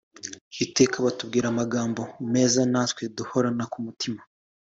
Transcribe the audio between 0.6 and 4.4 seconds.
Iteka batubwira amagambo meza natwe duhorana ku mutima